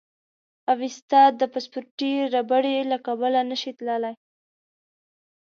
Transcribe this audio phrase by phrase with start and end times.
[0.71, 4.13] اوېستا د پاسپورتي ربړې له کبله نه شي تللی.